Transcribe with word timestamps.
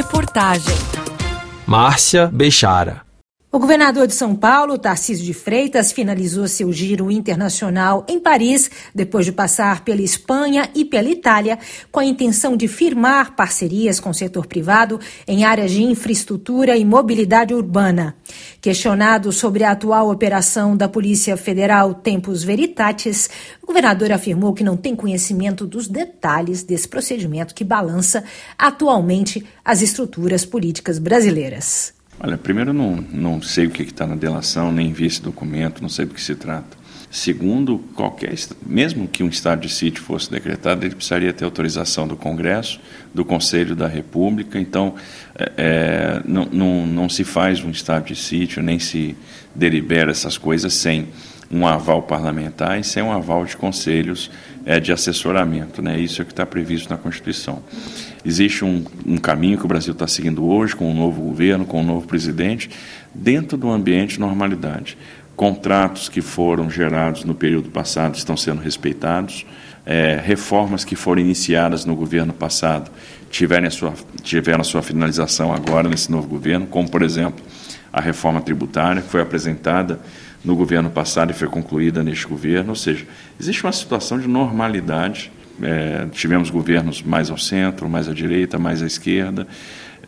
Reportagem. 0.00 0.74
Márcia 1.66 2.26
Bechara. 2.32 3.09
O 3.52 3.58
governador 3.58 4.06
de 4.06 4.14
São 4.14 4.36
Paulo, 4.36 4.78
Tarcísio 4.78 5.24
de 5.24 5.34
Freitas, 5.34 5.90
finalizou 5.90 6.46
seu 6.46 6.72
giro 6.72 7.10
internacional 7.10 8.06
em 8.08 8.20
Paris, 8.20 8.70
depois 8.94 9.26
de 9.26 9.32
passar 9.32 9.82
pela 9.82 10.00
Espanha 10.00 10.70
e 10.72 10.84
pela 10.84 11.08
Itália, 11.08 11.58
com 11.90 11.98
a 11.98 12.04
intenção 12.04 12.56
de 12.56 12.68
firmar 12.68 13.34
parcerias 13.34 13.98
com 13.98 14.10
o 14.10 14.14
setor 14.14 14.46
privado 14.46 15.00
em 15.26 15.42
áreas 15.42 15.72
de 15.72 15.82
infraestrutura 15.82 16.76
e 16.76 16.84
mobilidade 16.84 17.52
urbana. 17.52 18.14
Questionado 18.60 19.32
sobre 19.32 19.64
a 19.64 19.72
atual 19.72 20.12
operação 20.12 20.76
da 20.76 20.88
Polícia 20.88 21.36
Federal 21.36 21.92
Tempus 21.92 22.44
Veritatis, 22.44 23.28
o 23.60 23.66
governador 23.66 24.12
afirmou 24.12 24.54
que 24.54 24.62
não 24.62 24.76
tem 24.76 24.94
conhecimento 24.94 25.66
dos 25.66 25.88
detalhes 25.88 26.62
desse 26.62 26.86
procedimento 26.86 27.52
que 27.52 27.64
balança 27.64 28.22
atualmente 28.56 29.44
as 29.64 29.82
estruturas 29.82 30.44
políticas 30.44 31.00
brasileiras. 31.00 31.98
Olha, 32.22 32.36
primeiro, 32.36 32.74
não, 32.74 32.96
não 33.10 33.40
sei 33.40 33.64
o 33.64 33.70
que 33.70 33.82
está 33.82 34.06
na 34.06 34.14
delação, 34.14 34.70
nem 34.70 34.92
vi 34.92 35.06
esse 35.06 35.22
documento, 35.22 35.80
não 35.80 35.88
sei 35.88 36.04
do 36.04 36.12
que 36.12 36.20
se 36.20 36.34
trata. 36.34 36.78
Segundo, 37.10 37.78
qualquer, 37.94 38.34
mesmo 38.64 39.08
que 39.08 39.22
um 39.22 39.28
estado 39.28 39.62
de 39.62 39.70
sítio 39.70 40.02
fosse 40.02 40.30
decretado, 40.30 40.84
ele 40.84 40.94
precisaria 40.94 41.32
ter 41.32 41.46
autorização 41.46 42.06
do 42.06 42.16
Congresso, 42.16 42.78
do 43.14 43.24
Conselho 43.24 43.74
da 43.74 43.88
República. 43.88 44.60
Então, 44.60 44.94
é, 45.34 45.52
é 45.56 46.22
não, 46.26 46.44
não, 46.52 46.86
não 46.86 47.08
se 47.08 47.24
faz 47.24 47.64
um 47.64 47.70
estado 47.70 48.04
de 48.04 48.14
sítio, 48.14 48.62
nem 48.62 48.78
se 48.78 49.16
delibera 49.54 50.10
essas 50.10 50.36
coisas 50.36 50.74
sem 50.74 51.08
um 51.50 51.66
aval 51.66 52.02
parlamentar 52.02 52.78
e 52.78 52.84
sem 52.84 53.02
um 53.02 53.10
aval 53.10 53.44
de 53.44 53.56
conselhos 53.56 54.30
é, 54.64 54.78
de 54.78 54.92
assessoramento. 54.92 55.82
Né? 55.82 55.98
Isso 55.98 56.20
é 56.20 56.22
o 56.22 56.26
que 56.26 56.32
está 56.32 56.46
previsto 56.46 56.88
na 56.90 56.96
Constituição. 56.96 57.62
Existe 58.24 58.64
um, 58.64 58.84
um 59.04 59.16
caminho 59.16 59.58
que 59.58 59.64
o 59.64 59.68
Brasil 59.68 59.92
está 59.92 60.06
seguindo 60.06 60.44
hoje, 60.44 60.76
com 60.76 60.86
o 60.86 60.90
um 60.90 60.94
novo 60.94 61.22
governo, 61.22 61.64
com 61.64 61.78
o 61.78 61.80
um 61.80 61.86
novo 61.86 62.06
presidente, 62.06 62.70
dentro 63.12 63.58
do 63.58 63.70
ambiente 63.70 64.14
de 64.14 64.20
normalidade. 64.20 64.96
Contratos 65.34 66.08
que 66.08 66.20
foram 66.20 66.70
gerados 66.70 67.24
no 67.24 67.34
período 67.34 67.70
passado 67.70 68.14
estão 68.14 68.36
sendo 68.36 68.60
respeitados, 68.60 69.44
é, 69.86 70.20
reformas 70.22 70.84
que 70.84 70.94
foram 70.94 71.22
iniciadas 71.22 71.84
no 71.84 71.96
governo 71.96 72.32
passado 72.32 72.90
tiveram 73.30 73.66
a, 73.66 73.70
sua, 73.70 73.94
tiveram 74.22 74.60
a 74.60 74.64
sua 74.64 74.82
finalização 74.82 75.52
agora 75.52 75.88
nesse 75.88 76.10
novo 76.10 76.28
governo, 76.28 76.66
como, 76.66 76.88
por 76.90 77.02
exemplo, 77.02 77.42
a 77.92 78.00
reforma 78.00 78.40
tributária, 78.40 79.00
que 79.00 79.08
foi 79.08 79.22
apresentada 79.22 79.98
no 80.44 80.56
governo 80.56 80.90
passado 80.90 81.30
e 81.30 81.34
foi 81.34 81.48
concluída 81.48 82.02
neste 82.02 82.26
governo. 82.26 82.70
Ou 82.70 82.76
seja, 82.76 83.06
existe 83.38 83.62
uma 83.64 83.72
situação 83.72 84.18
de 84.18 84.26
normalidade. 84.26 85.30
É, 85.62 86.06
tivemos 86.12 86.50
governos 86.50 87.02
mais 87.02 87.30
ao 87.30 87.36
centro, 87.36 87.88
mais 87.88 88.08
à 88.08 88.14
direita, 88.14 88.58
mais 88.58 88.82
à 88.82 88.86
esquerda, 88.86 89.46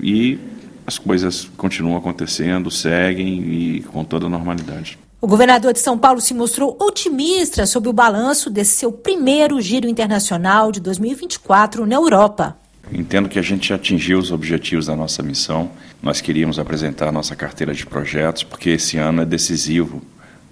e 0.00 0.38
as 0.86 0.98
coisas 0.98 1.50
continuam 1.56 1.96
acontecendo, 1.96 2.70
seguem 2.70 3.38
e 3.52 3.80
com 3.82 4.04
toda 4.04 4.26
a 4.26 4.28
normalidade. 4.28 4.98
O 5.20 5.26
governador 5.26 5.72
de 5.72 5.80
São 5.80 5.98
Paulo 5.98 6.20
se 6.20 6.34
mostrou 6.34 6.76
otimista 6.80 7.64
sobre 7.64 7.88
o 7.88 7.92
balanço 7.92 8.50
desse 8.50 8.76
seu 8.76 8.92
primeiro 8.92 9.60
giro 9.60 9.88
internacional 9.88 10.70
de 10.70 10.80
2024 10.80 11.86
na 11.86 11.94
Europa. 11.94 12.56
Entendo 12.92 13.28
que 13.28 13.38
a 13.38 13.42
gente 13.42 13.72
atingiu 13.72 14.18
os 14.18 14.30
objetivos 14.30 14.86
da 14.86 14.94
nossa 14.94 15.22
missão. 15.22 15.70
Nós 16.02 16.20
queríamos 16.20 16.58
apresentar 16.58 17.08
a 17.08 17.12
nossa 17.12 17.34
carteira 17.34 17.72
de 17.72 17.86
projetos, 17.86 18.42
porque 18.42 18.70
esse 18.70 18.98
ano 18.98 19.22
é 19.22 19.24
decisivo 19.24 20.02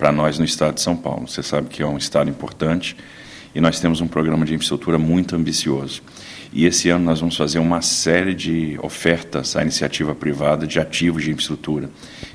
para 0.03 0.11
nós 0.11 0.37
no 0.37 0.45
estado 0.45 0.75
de 0.75 0.81
São 0.81 0.97
Paulo. 0.97 1.29
Você 1.29 1.45
sabe 1.45 1.69
que 1.69 1.81
é 1.81 1.87
um 1.87 1.97
estado 1.97 2.29
importante 2.29 2.97
e 3.55 3.61
nós 3.61 3.79
temos 3.79 4.01
um 4.01 4.09
programa 4.09 4.45
de 4.45 4.53
infraestrutura 4.53 4.99
muito 4.99 5.37
ambicioso. 5.37 6.03
E 6.53 6.67
esse 6.67 6.89
ano 6.89 7.05
nós 7.05 7.21
vamos 7.21 7.37
fazer 7.37 7.61
uma 7.61 7.81
série 7.81 8.35
de 8.35 8.77
ofertas 8.83 9.55
à 9.55 9.63
iniciativa 9.63 10.13
privada 10.13 10.67
de 10.67 10.81
ativos 10.81 11.23
de 11.23 11.31
infraestrutura. 11.31 11.89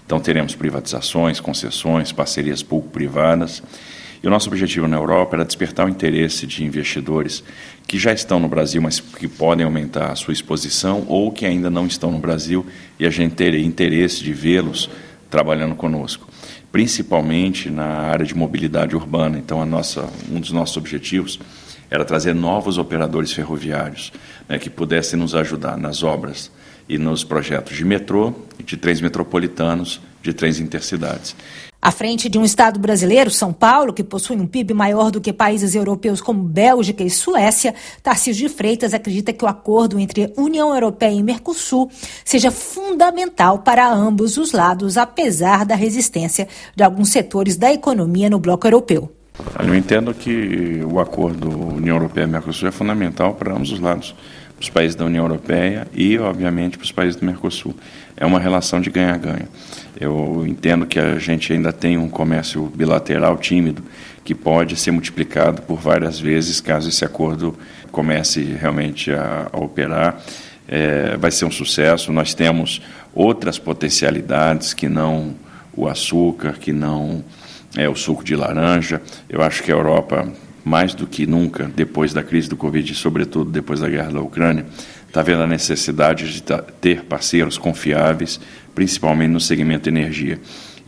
Então 0.06 0.18
teremos 0.18 0.56
privatizações, 0.56 1.42
concessões, 1.42 2.14
parcerias 2.14 2.64
público-privadas. 2.64 3.62
E 4.24 4.28
o 4.28 4.30
nosso 4.30 4.48
objetivo 4.48 4.88
na 4.88 4.96
Europa 4.96 5.36
era 5.36 5.44
despertar 5.44 5.88
o 5.88 5.90
interesse 5.90 6.48
de 6.48 6.64
investidores 6.64 7.44
que 7.86 8.00
já 8.00 8.14
estão 8.14 8.40
no 8.40 8.48
Brasil, 8.48 8.82
mas 8.82 9.02
que 9.02 9.28
podem 9.28 9.66
aumentar 9.66 10.14
a 10.14 10.16
sua 10.16 10.32
exposição, 10.32 11.04
ou 11.10 11.34
que 11.34 11.46
ainda 11.46 11.70
não 11.70 11.86
estão 11.86 12.14
no 12.14 12.18
Brasil 12.18 12.66
e 12.98 13.06
a 13.06 13.10
gente 13.10 13.36
teria 13.36 13.60
interesse 13.60 14.24
de 14.24 14.32
vê-los 14.32 14.90
trabalhando 15.30 15.76
conosco 15.76 16.28
principalmente 16.72 17.70
na 17.70 17.86
área 17.86 18.26
de 18.26 18.36
mobilidade 18.36 18.96
urbana. 18.96 19.38
Então, 19.38 19.62
a 19.62 19.66
nossa, 19.66 20.08
um 20.30 20.40
dos 20.40 20.52
nossos 20.52 20.78
objetivos 20.78 21.40
era 21.90 22.04
trazer 22.04 22.36
novos 22.36 22.78
operadores 22.78 23.32
ferroviários 23.32 24.12
né, 24.48 24.60
que 24.60 24.70
pudessem 24.70 25.18
nos 25.18 25.34
ajudar 25.34 25.78
nas 25.78 26.04
obras 26.04 26.52
e 26.88 26.98
nos 26.98 27.24
projetos 27.24 27.76
de 27.76 27.86
metrô 27.86 28.34
de 28.64 28.78
trens 28.78 29.02
metropolitanos, 29.02 30.00
de 30.22 30.34
trens 30.34 30.60
intercidades. 30.60 31.36
À 31.88 31.92
frente 31.92 32.28
de 32.28 32.38
um 32.38 32.44
Estado 32.44 32.82
brasileiro, 32.82 33.32
São 33.32 33.54
Paulo, 33.54 33.94
que 33.94 34.04
possui 34.04 34.36
um 34.36 34.46
PIB 34.46 34.74
maior 34.74 35.10
do 35.10 35.22
que 35.22 35.32
países 35.32 35.74
europeus 35.74 36.20
como 36.20 36.44
Bélgica 36.44 37.02
e 37.02 37.10
Suécia, 37.10 37.74
Tarcísio 38.04 38.50
de 38.50 38.54
Freitas 38.54 38.94
acredita 38.94 39.32
que 39.32 39.46
o 39.46 39.48
acordo 39.48 39.98
entre 39.98 40.34
União 40.36 40.74
Europeia 40.74 41.14
e 41.14 41.24
Mercosul 41.24 41.90
seja 42.26 42.52
fundamental 42.52 43.60
para 43.60 43.90
ambos 43.90 44.36
os 44.36 44.52
lados, 44.52 44.98
apesar 44.98 45.66
da 45.66 45.76
resistência 45.76 46.50
de 46.76 46.84
alguns 46.84 47.08
setores 47.08 47.56
da 47.56 47.72
economia 47.72 48.30
no 48.30 48.38
bloco 48.38 48.68
europeu. 48.68 49.10
Eu 49.66 49.74
entendo 49.74 50.14
que 50.14 50.82
o 50.92 51.00
acordo 51.00 51.48
União 51.48 51.96
Europeia-Mercosul 51.96 52.68
é 52.68 52.72
fundamental 52.72 53.36
para 53.36 53.54
ambos 53.54 53.72
os 53.72 53.80
lados 53.80 54.14
para 54.58 54.64
os 54.64 54.70
países 54.72 54.96
da 54.96 55.06
União 55.06 55.24
Europeia 55.24 55.88
e, 55.94 56.18
obviamente, 56.18 56.78
para 56.78 56.86
os 56.86 56.92
países 56.92 57.16
do 57.16 57.26
Mercosul. 57.26 57.76
É 58.16 58.26
uma 58.26 58.40
relação 58.40 58.82
de 58.82 58.90
ganha-ganha. 58.90 59.48
Eu 60.00 60.44
entendo 60.48 60.88
que 60.88 61.00
a 61.00 61.20
gente 61.20 61.54
ainda 61.54 61.72
tem 61.72 61.98
um 61.98 62.10
comércio 62.10 62.64
bilateral 62.76 63.38
tímido 63.38 63.84
que 64.24 64.34
pode 64.34 64.76
ser 64.76 64.92
multiplicado 64.92 65.62
por 65.62 65.80
várias 65.80 66.20
vezes 66.20 66.60
caso 66.60 66.90
esse 66.90 67.06
acordo 67.06 67.56
comece 67.92 68.42
realmente 68.42 69.12
a, 69.12 69.48
a 69.54 69.58
operar. 69.58 70.20
É, 70.68 71.16
vai 71.18 71.32
ser 71.32 71.46
um 71.46 71.52
sucesso. 71.52 72.12
Nós 72.12 72.34
temos 72.34 72.82
outras 73.14 73.60
potencialidades 73.60 74.74
que 74.74 74.90
não 74.90 75.36
o 75.74 75.88
açúcar, 75.88 76.54
que 76.54 76.74
não 76.74 77.24
é, 77.76 77.88
o 77.88 77.96
suco 77.96 78.24
de 78.24 78.36
laranja. 78.36 79.02
Eu 79.30 79.44
acho 79.44 79.62
que 79.62 79.72
a 79.72 79.76
Europa 79.76 80.28
mais 80.68 80.94
do 80.94 81.08
que 81.08 81.26
nunca, 81.26 81.72
depois 81.76 82.14
da 82.14 82.22
crise 82.22 82.50
do 82.50 82.58
Covid 82.58 82.92
e, 82.92 82.96
sobretudo, 82.96 83.50
depois 83.50 83.80
da 83.80 83.90
guerra 83.90 84.12
da 84.12 84.22
Ucrânia, 84.22 84.66
está 85.08 85.22
vendo 85.22 85.42
a 85.42 85.48
necessidade 85.48 86.32
de 86.32 86.44
ter 86.82 87.04
parceiros 87.06 87.58
confiáveis, 87.58 88.40
principalmente 88.76 89.32
no 89.32 89.40
segmento 89.40 89.88
energia. 89.88 90.40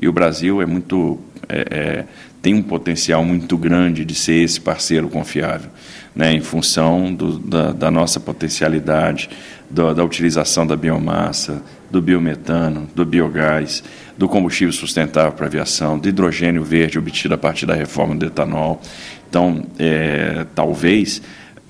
E 0.02 0.08
o 0.08 0.14
Brasil 0.14 0.62
é 0.62 0.66
muito 0.66 1.20
é, 1.48 1.66
é, 1.72 2.06
tem 2.42 2.54
um 2.54 2.62
potencial 2.62 3.24
muito 3.24 3.58
grande 3.58 4.06
de 4.06 4.16
ser 4.16 4.44
esse 4.44 4.62
parceiro 4.62 5.10
confiável, 5.10 5.70
né, 6.16 6.34
em 6.34 6.42
função 6.42 7.14
do, 7.14 7.40
da, 7.40 7.72
da, 7.72 7.92
nossa 7.92 8.20
potencialidade, 8.20 9.30
do, 9.70 9.94
da 9.94 10.04
utilização 10.04 10.66
da 10.66 10.76
biomassa, 10.76 11.62
do 11.90 12.02
biometano, 12.02 12.88
do 12.96 13.06
biogás, 13.06 13.84
do 14.18 14.28
combustível 14.28 14.74
sustentável 14.74 15.32
para 15.32 15.46
aviação, 15.46 15.98
do 15.98 16.08
hidrogênio 16.08 16.64
verde 16.64 16.98
obtido 16.98 17.34
a 17.34 17.38
partir 17.38 17.66
da 17.66 17.74
reforma 17.74 18.16
do 18.16 18.26
etanol. 18.26 18.82
Então, 19.30 19.66
é, 19.78 20.46
talvez 20.56 21.22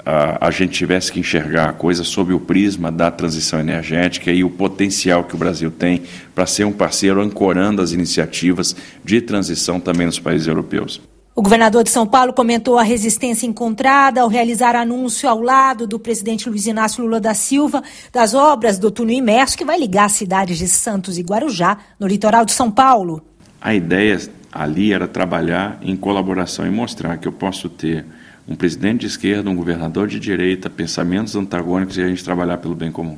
a, 0.06 0.48
a, 0.48 0.52
gente 0.52 0.72
tivesse 0.72 1.12
que 1.12 1.20
enxergar 1.20 1.70
a 1.70 1.74
coisa 1.74 2.04
sob 2.04 2.34
o 2.34 2.40
prisma 2.40 2.92
da 2.92 3.12
transição 3.12 3.60
energética 3.60 4.32
e 4.32 4.44
o 4.44 4.50
potencial 4.50 5.24
que 5.24 5.36
o 5.36 5.38
Brasil 5.38 5.70
tem 5.70 6.04
para 6.34 6.46
ser 6.46 6.64
um 6.64 6.72
parceiro 6.72 7.22
ancorando 7.22 7.82
as 7.82 7.92
iniciativas 7.92 8.76
de 9.04 9.22
transição 9.22 9.80
também 9.80 10.06
nos 10.06 10.20
países 10.20 10.48
europeus. 10.48 11.02
O 11.40 11.42
governador 11.42 11.86
de 11.86 11.90
São 11.90 12.06
Paulo 12.06 12.34
comentou 12.34 12.78
a 12.78 12.84
resistência 12.84 13.48
encontrada 13.48 14.20
ao 14.20 14.28
realizar 14.28 14.76
anúncio 14.76 15.30
ao 15.30 15.40
lado 15.40 15.88
do 15.88 15.98
presidente 15.98 16.50
Luiz 16.50 16.68
Inácio 16.68 17.02
Lula 17.02 17.22
da 17.22 17.34
Silva 17.34 17.82
das 18.12 18.34
obras 18.34 18.78
do 18.78 18.92
túnel 18.92 19.16
imerso 19.16 19.58
que 19.58 19.64
vai 19.64 19.80
ligar 19.80 20.04
as 20.04 20.12
cidades 20.12 20.58
de 20.58 20.68
Santos 20.68 21.18
e 21.18 21.22
Guarujá, 21.22 21.78
no 21.98 22.08
litoral 22.08 22.44
de 22.44 22.52
São 22.52 22.70
Paulo. 22.70 23.24
A 23.62 23.74
ideia 23.74 24.20
ali 24.52 24.92
era 24.92 25.08
trabalhar 25.08 25.80
em 25.82 25.96
colaboração 25.96 26.68
e 26.68 26.70
mostrar 26.70 27.16
que 27.16 27.26
eu 27.30 27.32
posso 27.32 27.70
ter 27.70 28.06
um 28.46 28.54
presidente 28.54 29.00
de 29.00 29.08
esquerda, 29.08 29.50
um 29.50 29.56
governador 29.56 30.10
de 30.10 30.20
direita, 30.20 30.70
pensamentos 30.70 31.38
antagônicos 31.38 31.98
e 31.98 32.02
a 32.02 32.08
gente 32.10 32.22
trabalhar 32.22 32.58
pelo 32.58 32.76
bem 32.76 32.92
comum. 32.92 33.18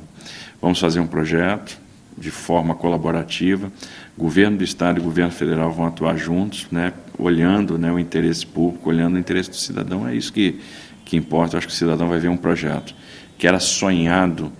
Vamos 0.60 0.78
fazer 0.78 1.00
um 1.00 1.08
projeto 1.08 1.76
de 2.16 2.30
forma 2.30 2.74
colaborativa 2.74 3.70
governo 4.16 4.58
do 4.58 4.64
estado 4.64 5.00
e 5.00 5.02
governo 5.02 5.32
federal 5.32 5.72
vão 5.72 5.86
atuar 5.86 6.16
juntos, 6.16 6.66
né, 6.70 6.92
olhando 7.18 7.78
né, 7.78 7.90
o 7.90 7.98
interesse 7.98 8.46
público, 8.46 8.88
olhando 8.88 9.16
o 9.16 9.18
interesse 9.18 9.50
do 9.50 9.56
cidadão. 9.56 10.06
É 10.06 10.14
isso 10.14 10.32
que, 10.32 10.60
que 11.04 11.16
importa. 11.16 11.54
Eu 11.54 11.58
acho 11.58 11.66
que 11.66 11.72
o 11.72 11.76
cidadão 11.76 12.08
vai 12.08 12.18
ver 12.18 12.28
um 12.28 12.36
projeto 12.36 12.94
que 13.38 13.46
era 13.46 13.58
sonhado 13.58 14.52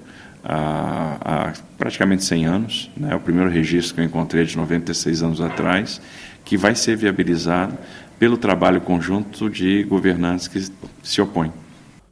há, 0.43 1.19
há 1.21 1.53
praticamente 1.79 2.25
100 2.25 2.47
anos, 2.47 2.91
né, 2.97 3.15
o 3.15 3.21
primeiro 3.21 3.51
registro 3.51 3.95
que 3.95 4.01
eu 4.01 4.05
encontrei 4.05 4.45
de 4.45 4.57
96 4.57 5.23
anos 5.23 5.41
atrás, 5.41 6.01
que 6.45 6.57
vai 6.57 6.75
ser 6.75 6.97
viabilizado 6.97 7.77
pelo 8.19 8.37
trabalho 8.37 8.81
conjunto 8.81 9.51
de 9.51 9.83
governantes 9.85 10.49
que 10.49 10.65
se 11.03 11.21
opõem. 11.21 11.53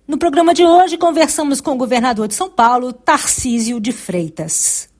No 0.06 0.19
programa 0.19 0.52
de 0.52 0.64
hoje, 0.64 0.98
conversamos 0.98 1.60
com 1.60 1.72
o 1.72 1.76
governador 1.76 2.26
de 2.26 2.34
São 2.34 2.50
Paulo, 2.50 2.92
Tarcísio 2.92 3.81
de 3.81 3.92
Freitas. 3.92 4.90